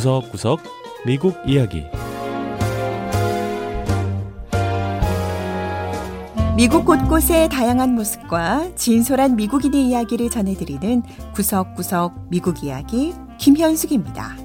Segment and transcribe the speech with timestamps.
[0.00, 0.60] 구석구석
[1.04, 1.84] 미국 이야기
[6.56, 11.02] 미국 곳곳의 다양한 모습과 진솔한 미국인의 이야기를 전해드리는
[11.34, 14.38] 구석구석 미국 이야기 김현숙입니다.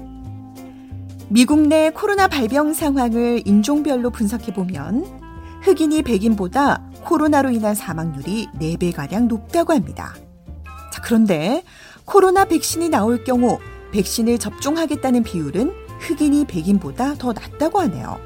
[1.30, 5.06] 미국 내 코로나 발병 상황을 인종별로 분석해보면
[5.62, 10.14] 흑인이 백인보다 코로나로 인한 사망률이 4배가량 높다고 합니다.
[10.92, 11.62] 자, 그런데
[12.04, 13.58] 코로나 백신이 나올 경우
[13.92, 18.18] 백신을 접종하겠다는 비율은 흑인이 백인보다 더 낮다고 하네요.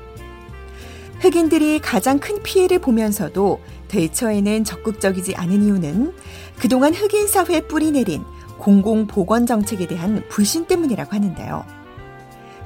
[1.20, 6.14] 흑인들이 가장 큰 피해를 보면서도 대처에는 적극적이지 않은 이유는
[6.58, 8.22] 그동안 흑인 사회에 뿌리 내린
[8.58, 11.64] 공공보건 정책에 대한 불신 때문이라고 하는데요.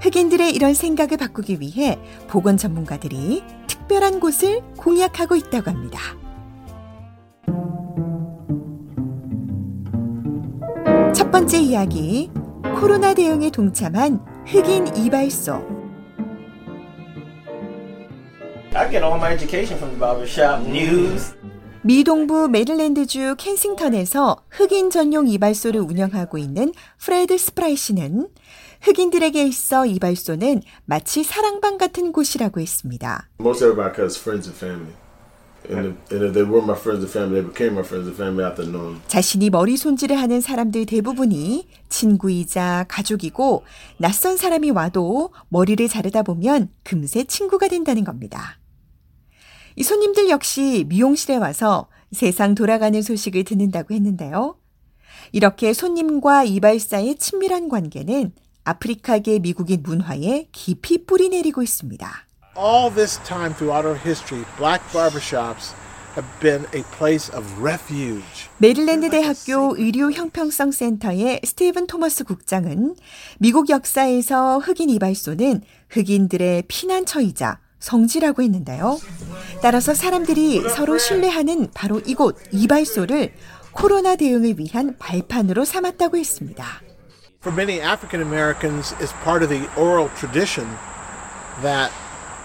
[0.01, 1.99] 흑인들의 이런 생각을 바꾸기 위해
[2.29, 6.01] 보건 전문가들이 특별한 곳을 공약하고 있다고 합니다.
[11.15, 12.31] 첫 번째 이야기,
[12.79, 15.55] 코로나 대응에 동참한 흑인 이발소.
[18.75, 21.35] I get all my education from the barbershop news.
[21.83, 28.29] 미동부 메릴랜드주 켄싱턴에서 흑인 전용 이발소를 운영하고 있는 프레드 스프라이 씨는
[28.81, 33.29] 흑인들에게 있어 이발소는 마치 사랑방 같은 곳이라고 했습니다.
[33.41, 35.04] Most everybody cuts friends and family.
[39.09, 43.65] 자신이 머리 손질을 하는 사람들 대부분이 친구이자 가족이고
[43.97, 48.59] 낯선 사람이 와도 머리를 자르다 보면 금세 친구가 된다는 겁니다.
[49.77, 54.57] 이 손님들 역시 미용실에 와서 세상 돌아가는 소식을 듣는다고 했는데요.
[55.33, 58.33] 이렇게 손님과 이발사의 친밀한 관계는
[58.65, 62.09] 아프리카계 미국인 문화에 깊이 뿌리 내리고 있습니다.
[62.57, 65.75] All this time throughout our history, black barbershops
[66.15, 68.49] have been a place of refuge.
[68.59, 72.95] 메릴랜드 대학교 의료 형평성 센터의 스티븐 토머스 국장은
[73.39, 78.99] 미국 역사에서 흑인 이발소는 흑인들의 피난처이자 성지라고 했는데요.
[79.61, 83.33] 따라서 사람들이 서로 신뢰하는 바로 이곳 이발소를
[83.73, 86.65] 코로나 대응을 위한 발판으로 삼았다고 했습니다.
[87.41, 90.67] For many African Americans, it's part of the oral tradition
[91.61, 91.93] that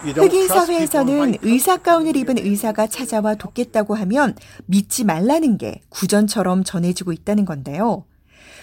[0.02, 7.46] 흑인 사회에서는 의사 가운을 입은 의사가 찾아와 돕겠다고 하면 믿지 말라는 게 구전처럼 전해지고 있다는
[7.46, 8.06] 건데요.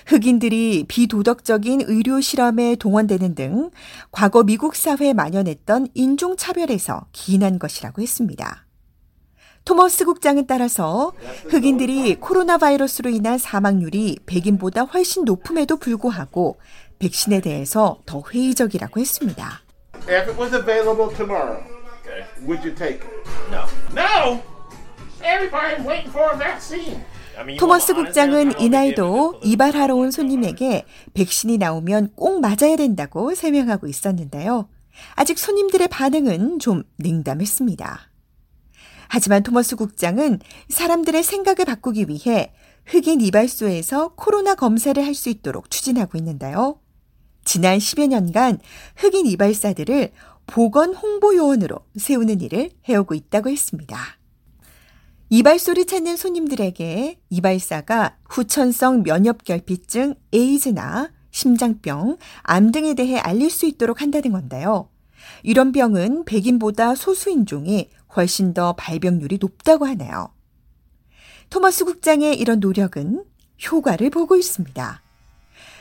[0.06, 3.70] 흑인들이 비도덕적인 의료 실험에 동원되는 등
[4.12, 8.64] 과거 미국 사회에 만연했던 인종차별에서 기인한 것이라고 했습니다.
[9.64, 11.12] 토머스 국장은 따라서
[11.48, 16.56] 흑인들이 코로나 바이러스로 인한 사망률이 백인보다 훨씬 높음에도 불구하고
[17.00, 19.65] 백신에 대해서 더 회의적이라고 했습니다.
[20.08, 21.62] If it was available tomorrow,
[22.46, 23.26] would you take it?
[23.50, 23.64] No.
[23.92, 24.40] No!
[25.22, 27.02] Everybody's waiting for a vaccine.
[27.36, 28.60] I mean, you 토머스 국장은?
[28.60, 30.84] 이날도 이발하러 온 손님에게
[31.14, 34.68] 백신이 나오면 꼭 맞아야 된다고 설명하고 있었는데요.
[35.14, 38.10] 아직 손님들의 반응은 좀 냉담했습니다.
[39.08, 40.38] 하지만 토머스 국장은
[40.68, 42.52] 사람들의 생각을 바꾸기 위해
[42.86, 46.80] 흑인 이발소에서 코로나 검사를 할 수 있도록 추진하고 있는데요.
[47.46, 48.58] 지난 10여 년간
[48.96, 50.10] 흑인 이발사들을
[50.46, 53.96] 보건 홍보 요원으로 세우는 일을 해오고 있다고 했습니다.
[55.30, 64.32] 이발소를 찾는 손님들에게 이발사가 후천성 면역결핍증, 에이즈나 심장병, 암 등에 대해 알릴 수 있도록 한다는
[64.32, 64.88] 건데요.
[65.42, 70.30] 이런 병은 백인보다 소수인종이 훨씬 더 발병률이 높다고 하네요.
[71.50, 73.24] 토머스 국장의 이런 노력은
[73.70, 75.05] 효과를 보고 있습니다.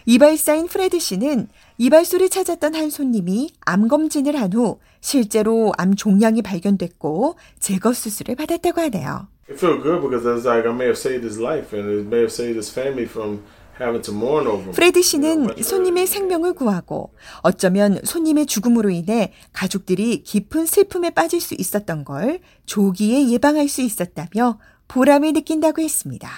[0.05, 7.35] 이발사인 프레드 씨는 이발소를 찾았던 한 손님이 암 검진을 한 후 실제로 암 종양이 발견됐고
[7.59, 9.27] 제거 수술을 받았다고 하네요.
[9.49, 12.21] It felt good because it's like I may have saved his life and it may
[12.21, 13.41] have saved his family from
[13.79, 14.71] having to mourn over him.
[14.71, 22.05] 프레드 씨는 손님의 생명을 구하고 어쩌면 손님의 죽음으로 인해 가족들이 깊은 슬픔에 빠질 수 있었던
[22.05, 26.29] 걸 조기에 예방할 수 있었다며 보람을 느낀다고 했습니다.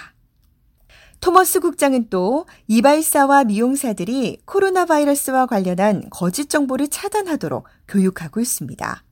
[1.20, 9.02] 토머스 국장은 또 이발사와 미용사들이 코로나 바이러스와 관련한 거짓 정보를 차단하도록 교육하고 있습니다.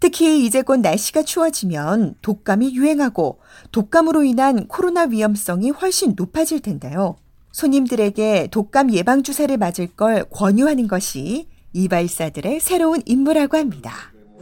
[0.00, 3.38] 특히 이제 곧 날씨가 추워지면 독감이 유행하고
[3.70, 7.16] 독감으로 인한 코로나 위험성이 훨씬 높아질 텐데요.
[7.52, 13.92] 손님들에게 독감 예방 주사를 맞을 걸 권유하는 것이 이발사들의 새로운 임무라고 합니다.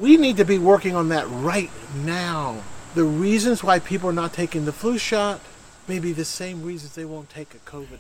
[0.00, 1.70] We need to be working on that right
[2.06, 2.62] now.
[2.94, 5.40] The reasons why people are not taking the flu shot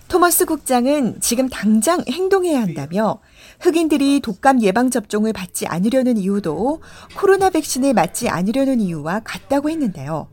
[0.08, 3.18] 토머스 국장은 지금 당장 행동해야 한다며
[3.60, 6.82] 흑인들이 독감 예방 접종을 받지 않으려는 이유도
[7.16, 10.28] 코로나 백신을 맞지 않으려는 이유와 같다고 했는데요.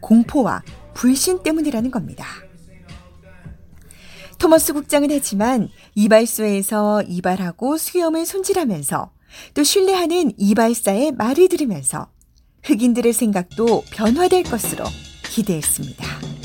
[0.00, 0.62] 공포와
[0.92, 2.26] 불신 때문이라는 겁니다.
[4.38, 9.10] 토머스 국장은 하지만 이발소에서 이발하고 수염을 손질하면서
[9.54, 12.08] 또 신뢰하는 이발사의 말을 들으면서
[12.64, 14.84] 흑인들의 생각도 변화될 것으로
[15.30, 16.39] 기대했습니다.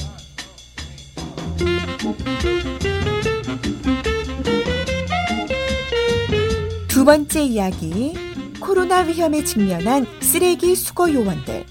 [6.87, 8.13] 두 번째 이야기,
[8.59, 11.65] 코로나 위험에 직면한 쓰레기 수거 요원들.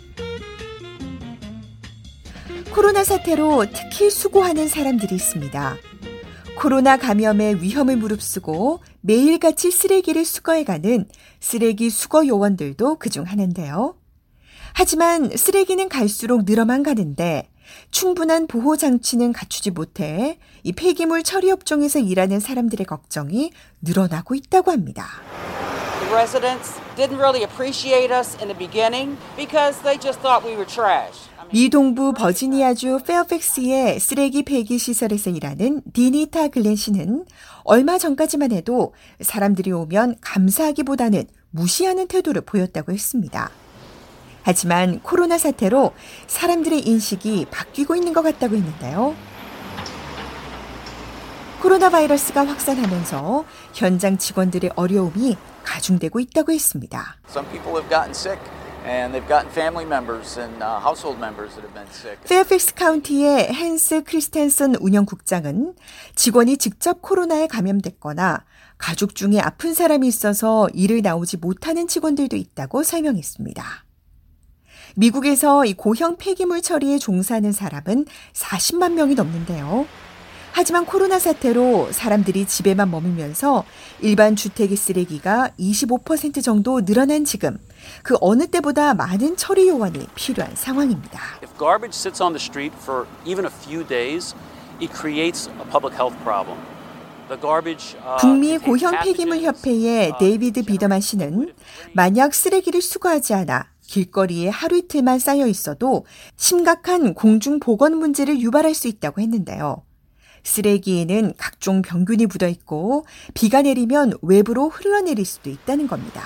[2.73, 5.77] 코로나 사태로 특히 수고하는 사람들이 있습니다.
[6.59, 11.07] 코로나 감염의 위험을 무릅쓰고 매일같이 쓰레기를 수거해가는
[11.41, 13.97] 쓰레기 수거 요원들도 그중 하나인데요.
[14.73, 17.49] 하지만 쓰레기는 갈수록 늘어만 가는데
[17.91, 23.51] 충분한 보호 장치는 갖추지 못해 이 폐기물 처리 업종에서 일하는 사람들의 걱정이
[23.83, 25.07] 늘어나고 있다고 합니다.
[26.01, 30.67] The residents didn't really appreciate us in the beginning because they just thought we were
[30.67, 31.29] trash.
[31.39, 37.25] I mean, 미 동부 버지니아주 페어팩스의 쓰레기 폐기 시설에서 일하는 디니타 글렌 씨는
[37.65, 43.51] 얼마 전까지만 해도 사람들이 오면 감사하기보다는 무시하는 태도를 보였다고 했습니다.
[44.45, 45.93] 하지만 코로나 사태로
[46.27, 49.17] 사람들의 인식이 바뀌고 있는 것 같다고 했는데요.
[51.61, 57.17] 코로나 바이러스가 확산하면서 현장 직원들의 어려움이 가중되고 있다고 했습니다.
[62.29, 65.75] 페어팩스 카운티의 헨스 크리스텐슨 운영국장은
[66.15, 68.45] 직원이 직접 코로나에 감염됐거나
[68.77, 73.84] 가족 중에 아픈 사람이 있어서 일을 나오지 못하는 직원들도 있다고 설명했습니다.
[74.95, 79.87] 미국에서 이 고형 폐기물 처리에 종사하는 사람은 40만 명이 넘는데요.
[80.53, 83.65] 하지만 코로나 사태로 사람들이 집에만 머물면서
[84.01, 87.59] 일반 주택의 쓰레기가 25% 정도 늘어난 지금
[88.05, 91.21] 그 어느 때보다 많은 처리 요원이 필요한 상황입니다.
[91.43, 94.37] If garbage sits on the street for even a few days,
[94.81, 96.57] it creates a public health problem.
[97.27, 101.55] 어, 북미 고형 폐기물 협회의 어, 데이비드 비더만 씨는
[101.95, 106.05] 만약 쓰레기를 수거하지 않아 길거리에 하루 이틀만 쌓여 있어도
[106.37, 109.83] 심각한 공중 보건 문제를 유발할 수 있다고 했는데요.
[110.45, 116.23] 쓰레기에는 각종 병균이 묻어 있고 비가 내리면 외부로 흘러내릴 수도 있다는 겁니다.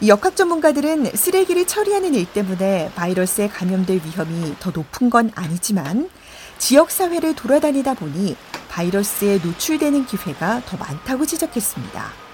[0.00, 6.10] 이 역학 전문가들은 쓰레기를 처리하는 일 때문에 바이러스에 감염될 위험이 더 높은 건 아니지만
[6.58, 8.36] 지역 사회를 돌아다니다 보니
[8.68, 12.31] 바이러스에 노출되는 기회가 더 많다고 지적했습니다.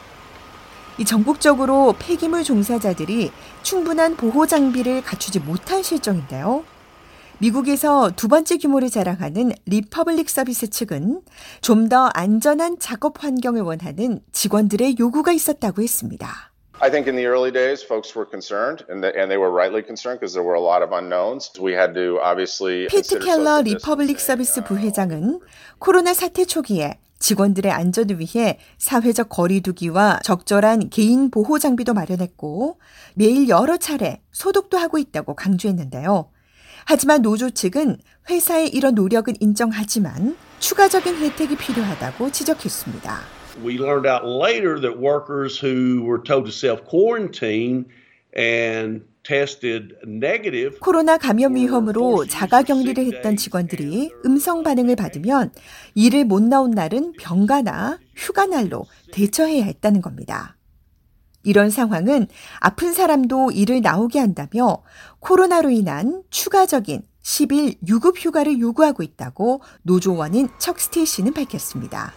[0.98, 3.30] 이 전국적으로 폐기물 종사자들이
[3.62, 6.64] 충분한 보호 장비를 갖추지 못한 실정인데요.
[7.38, 11.20] 미국에서 두 번째 규모를 자랑하는 리퍼블릭 서비스 측은
[11.60, 16.50] 좀 더 안전한 작업 환경을 원하는 직원들의 요구가 있었다고 했습니다.
[16.80, 19.82] I think in the early days, folks were concerned, and, the, and they were rightly
[19.82, 21.50] concerned because there were a lot of unknowns.
[21.58, 22.86] We had to obviously.
[22.88, 25.40] 피트 켈러 리퍼블릭 서비스 어, 부회장은
[25.78, 32.79] 코로나 사태 초기에 직원들의 안전을 위해 사회적 거리두기와 적절한 개인 보호 장비도 마련했고
[33.15, 36.31] 매일 여러 차례 소독도 하고 있다고 강조했는데요.
[36.87, 37.99] 하지만 노조 측은
[38.31, 43.20] 회사의 이런 노력은 인정하지만 추가적인 혜택이 필요하다고 지적했습니다.
[43.62, 47.87] We learned out later that workers who were told to self quarantine
[48.37, 49.05] and
[50.80, 55.52] 코로나 감염 위험으로 자가 격리를 했던 직원들이 음성 반응을 받으면
[55.94, 60.56] 일을 못 나온 날은 병가나 휴가 날로 대처해야 했다는 겁니다.
[61.43, 62.26] 이런 상황은
[62.58, 64.82] 아픈 사람도 일을 나오게 한다며
[65.20, 72.14] 코로나로 인한 추가적인 10일 유급 휴가를 요구하고 있다고 노조원인 척스틸 씨는 밝혔습니다.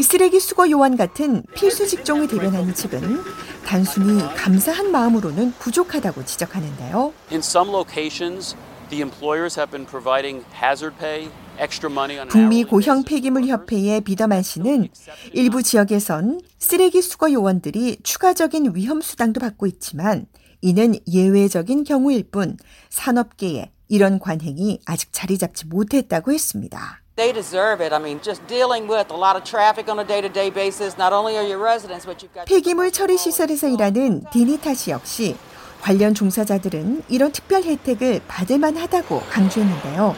[0.00, 3.22] 이 쓰레기 수거 요원 같은 필수 직종을 대변하는 측은
[3.66, 7.12] 단순히 감사한 마음으로는 부족하다고 지적하는데요.
[7.30, 8.56] In some locations,
[8.88, 11.28] the employers have been providing hazard pay,
[11.58, 13.44] extra money on an 북미 고형 폐기물.
[13.44, 14.88] 협회의 비더만 씨는
[15.34, 20.24] 일부 지역에선 쓰레기 수거 요원들이 추가적인 위험 수당도 받고 있지만
[20.62, 22.56] 이는 예외적인 경우일 뿐
[22.88, 27.02] 산업계에 이런 관행이 아직 자리 잡지 못했다고 했습니다.
[27.20, 27.92] They deserve it.
[27.92, 30.96] I mean, just dealing with a lot of traffic on a day-to-day basis.
[30.96, 35.36] Not only are you residents, but you've got 폐기물 처리 시설에서 일하는 디니타 씨 역시
[35.82, 40.16] 관련 종사자들은 이런 특별 혜택을 받을 만하다고 강조했는데요.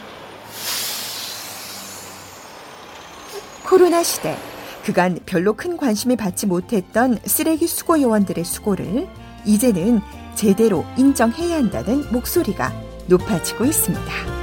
[3.65, 4.37] 코로나 시대
[4.85, 9.09] 그간 별로 큰 관심을 받지 못했던 쓰레기 수거 요원들의 수고를
[9.45, 9.99] 이제는
[10.35, 12.71] 제대로 인정해야 한다는 목소리가
[13.07, 14.42] 높아지고 있습니다.